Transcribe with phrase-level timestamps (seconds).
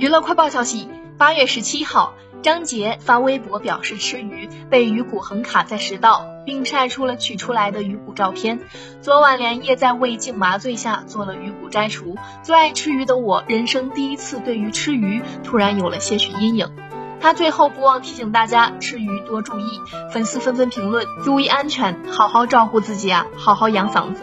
[0.00, 8.60] 娱乐快报消息八月十七号张杰发微博表示吃鱼被鱼骨横卡在食道并晒出了取出来的鱼骨照片。
[9.02, 16.72] 昨晚连夜在胃镜麻醉下做了鱼骨摘除最爱吃鱼的我人生第一次对于吃鱼突然有了些许阴影。
[17.20, 19.66] 他最后不忘提醒大家吃鱼多注意。
[20.10, 24.22] 粉丝纷纷评论注意安全好好照顾自己啊好好养嗓子。